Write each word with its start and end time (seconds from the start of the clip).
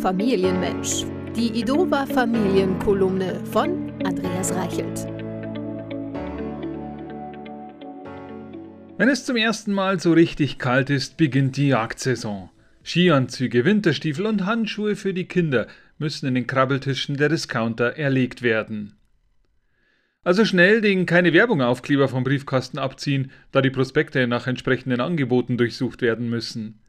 Familienmensch. 0.00 1.04
Die 1.36 1.60
Idova 1.60 2.06
Familienkolumne 2.06 3.44
von 3.44 3.92
Andreas 4.02 4.50
Reichelt. 4.54 5.06
Wenn 8.96 9.10
es 9.10 9.26
zum 9.26 9.36
ersten 9.36 9.74
Mal 9.74 10.00
so 10.00 10.14
richtig 10.14 10.56
kalt 10.56 10.88
ist, 10.88 11.18
beginnt 11.18 11.58
die 11.58 11.68
Jagdsaison. 11.68 12.48
Skianzüge, 12.82 13.66
Winterstiefel 13.66 14.24
und 14.24 14.46
Handschuhe 14.46 14.96
für 14.96 15.12
die 15.12 15.26
Kinder 15.26 15.66
müssen 15.98 16.26
in 16.26 16.34
den 16.34 16.46
Krabbeltischen 16.46 17.18
der 17.18 17.28
Discounter 17.28 17.98
erlegt 17.98 18.40
werden. 18.40 18.94
Also 20.24 20.46
schnell 20.46 20.80
den 20.80 21.04
keine 21.04 21.34
Werbung 21.34 21.60
Aufkleber 21.60 22.08
vom 22.08 22.24
Briefkasten 22.24 22.78
abziehen, 22.78 23.30
da 23.52 23.60
die 23.60 23.68
Prospekte 23.68 24.26
nach 24.26 24.46
entsprechenden 24.46 25.02
Angeboten 25.02 25.58
durchsucht 25.58 26.00
werden 26.00 26.30
müssen. 26.30 26.80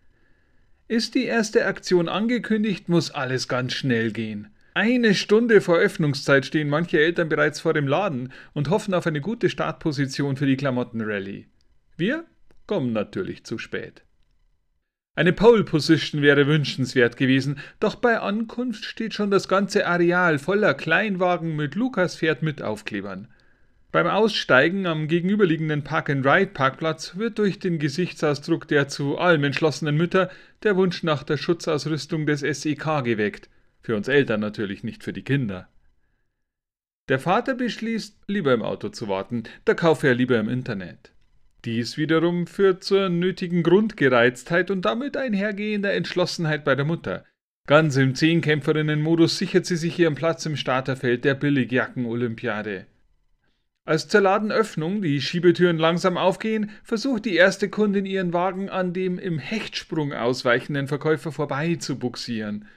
Ist 0.92 1.16
die 1.16 1.24
erste 1.24 1.68
Aktion 1.68 2.10
angekündigt, 2.10 2.90
muss 2.90 3.12
alles 3.12 3.48
ganz 3.48 3.72
schnell 3.72 4.12
gehen. 4.12 4.50
Eine 4.74 5.16
Stunde 5.16 5.62
vor 5.62 5.78
Öffnungszeit 5.78 6.46
stehen 6.46 6.68
manche 6.68 7.00
Eltern 7.00 7.30
bereits 7.30 7.62
vor 7.62 7.74
dem 7.74 7.88
Laden 7.88 8.34
und 8.52 8.70
hoffen 8.70 8.94
auf 8.94 9.08
eine 9.08 9.22
gute 9.22 9.50
Startposition 9.50 10.36
für 10.36 10.46
die 10.46 10.58
Klamottenrallye. 10.58 11.48
Wir 11.96 12.26
kommen 12.68 12.92
natürlich 12.92 13.46
zu 13.46 13.58
spät. 13.58 14.04
Eine 15.16 15.32
Pole 15.32 15.64
Position 15.64 16.22
wäre 16.22 16.46
wünschenswert 16.46 17.16
gewesen, 17.16 17.60
doch 17.80 17.96
bei 17.96 18.20
Ankunft 18.20 18.84
steht 18.84 19.14
schon 19.14 19.32
das 19.32 19.48
ganze 19.48 19.88
Areal 19.88 20.40
voller 20.40 20.74
Kleinwagen 20.74 21.56
mit 21.56 21.76
Lukas-Pferd 21.76 22.44
mit 22.44 22.62
Aufklebern. 22.62 23.30
Beim 23.92 24.08
Aussteigen 24.08 24.86
am 24.86 25.10
gegenüberliegenden 25.10 25.84
Park-and-Ride-Parkplatz 25.84 27.18
wird 27.18 27.38
durch 27.40 27.60
den 27.60 27.78
Gesichtsausdruck 27.78 28.66
der 28.70 28.88
zu 28.88 29.18
allem 29.18 29.44
entschlossenen 29.44 29.98
Mütter 29.98 30.30
der 30.64 30.78
Wunsch 30.78 31.04
nach 31.04 31.24
der 31.24 31.36
Schutzausrüstung 31.36 32.26
des 32.26 32.40
SEK 32.40 33.04
geweckt. 33.04 33.50
Für 33.82 33.98
uns 33.98 34.08
Eltern 34.08 34.40
natürlich, 34.40 34.86
nicht 34.86 35.04
für 35.04 35.12
die 35.12 35.24
Kinder. 35.24 35.68
Der 37.10 37.20
Vater 37.20 37.54
beschließt, 37.54 38.18
lieber 38.28 38.54
im 38.54 38.62
Auto 38.62 38.88
zu 38.88 39.10
warten, 39.10 39.44
da 39.66 39.74
kaufe 39.74 40.08
er 40.08 40.16
lieber 40.16 40.40
im 40.40 40.48
Internet. 40.48 41.12
Dies 41.66 41.98
wiederum 41.98 42.48
führt 42.48 42.86
zur 42.86 43.10
nötigen 43.10 43.62
Grundgereiztheit 43.62 44.72
und 44.72 44.84
damit 44.84 45.18
einhergehender 45.18 45.94
Entschlossenheit 45.94 46.64
bei 46.64 46.76
der 46.76 46.86
Mutter. 46.86 47.26
Ganz 47.68 47.98
im 47.98 48.16
Zehnkämpferinnen-Modus 48.16 49.38
sichert 49.38 49.66
sie 49.66 49.76
sich 49.76 50.00
ihren 50.00 50.16
Platz 50.16 50.46
im 50.46 50.56
Starterfeld 50.56 51.26
der 51.26 51.36
Billigjacken-Olympiade. 51.36 52.86
Als 53.84 54.08
zur 54.08 54.22
Ladenöffnung 54.22 55.02
die 55.02 55.20
Schiebetüren 55.22 55.80
langsam 55.80 56.16
aufgehen, 56.16 56.70
versucht 56.84 57.26
die 57.26 57.36
erste 57.36 57.68
Kundin 57.68 58.06
ihren 58.06 58.32
Wagen 58.32 58.70
an 58.70 58.94
dem 58.94 59.18
im 59.18 59.40
Hechtsprung 59.40 60.14
ausweichenden 60.14 60.88
Verkäufer 60.88 61.32
vorbei 61.32 61.76
zu 61.76 61.98
buxieren. 61.98 62.68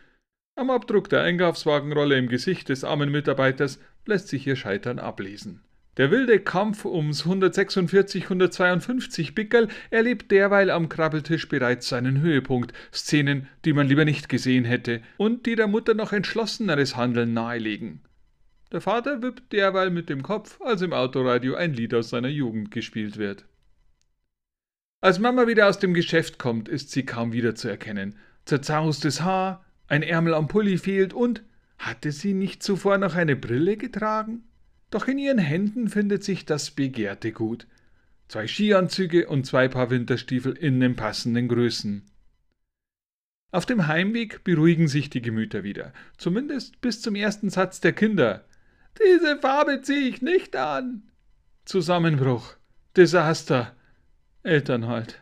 Am 0.56 0.70
Abdruck 0.70 1.10
der 1.10 1.20
Einkaufswagenrolle 1.22 2.16
im 2.16 2.28
Gesicht 2.28 2.70
des 2.70 2.84
armen 2.84 3.10
Mitarbeiters 3.10 3.80
lässt 4.06 4.28
sich 4.28 4.46
ihr 4.46 4.56
Scheitern 4.56 4.98
ablesen. 4.98 5.60
Der 5.98 6.10
wilde 6.10 6.40
Kampf 6.40 6.86
ums 6.86 7.24
146, 7.24 8.24
152 8.24 9.34
Pickerl 9.34 9.68
erlebt 9.90 10.30
derweil 10.30 10.70
am 10.70 10.88
Krabbeltisch 10.88 11.48
bereits 11.48 11.88
seinen 11.88 12.20
Höhepunkt. 12.20 12.72
Szenen, 12.92 13.46
die 13.64 13.74
man 13.74 13.88
lieber 13.88 14.04
nicht 14.04 14.28
gesehen 14.28 14.64
hätte 14.64 15.02
und 15.18 15.44
die 15.46 15.54
der 15.54 15.68
Mutter 15.68 15.94
noch 15.94 16.12
entschlosseneres 16.12 16.96
Handeln 16.96 17.34
nahelegen. 17.34 18.00
Der 18.74 18.80
Vater 18.80 19.22
wippt 19.22 19.52
derweil 19.52 19.90
mit 19.90 20.08
dem 20.08 20.24
Kopf, 20.24 20.60
als 20.60 20.82
im 20.82 20.92
Autoradio 20.92 21.54
ein 21.54 21.74
Lied 21.74 21.94
aus 21.94 22.10
seiner 22.10 22.26
Jugend 22.26 22.72
gespielt 22.72 23.18
wird. 23.18 23.44
Als 25.00 25.20
Mama 25.20 25.46
wieder 25.46 25.68
aus 25.68 25.78
dem 25.78 25.94
Geschäft 25.94 26.40
kommt, 26.40 26.68
ist 26.68 26.90
sie 26.90 27.06
kaum 27.06 27.32
wiederzuerkennen. 27.32 28.16
Zerzaustes 28.46 29.20
Haar, 29.20 29.64
ein 29.86 30.02
Ärmel 30.02 30.34
am 30.34 30.48
Pulli 30.48 30.76
fehlt 30.76 31.14
und 31.14 31.44
hatte 31.78 32.10
sie 32.10 32.34
nicht 32.34 32.64
zuvor 32.64 32.98
noch 32.98 33.14
eine 33.14 33.36
Brille 33.36 33.76
getragen? 33.76 34.42
Doch 34.90 35.06
in 35.06 35.18
ihren 35.18 35.38
Händen 35.38 35.88
findet 35.88 36.24
sich 36.24 36.44
das 36.44 36.72
begehrte 36.72 37.30
Gut. 37.30 37.68
Zwei 38.26 38.48
Skianzüge 38.48 39.28
und 39.28 39.46
zwei 39.46 39.68
Paar 39.68 39.90
Winterstiefel 39.90 40.52
in 40.52 40.80
den 40.80 40.96
passenden 40.96 41.46
Größen. 41.46 42.02
Auf 43.52 43.66
dem 43.66 43.86
Heimweg 43.86 44.42
beruhigen 44.42 44.88
sich 44.88 45.10
die 45.10 45.22
Gemüter 45.22 45.62
wieder, 45.62 45.92
zumindest 46.18 46.80
bis 46.80 47.00
zum 47.00 47.14
ersten 47.14 47.50
Satz 47.50 47.78
der 47.78 47.92
Kinder. 47.92 48.44
Diese 49.02 49.38
Farbe 49.38 49.82
ziehe 49.82 50.08
ich 50.08 50.22
nicht 50.22 50.56
an. 50.56 51.10
Zusammenbruch, 51.64 52.54
Desaster, 52.96 53.74
Eltern 54.42 54.86
halt. 54.86 55.20